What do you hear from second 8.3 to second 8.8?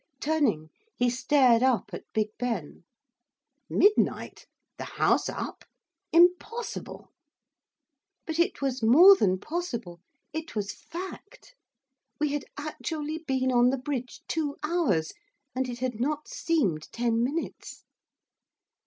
it